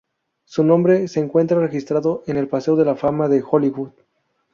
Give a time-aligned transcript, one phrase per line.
[0.45, 3.91] Su nombre se encuentra registrado en el Paseo de la Fama de Hollywood.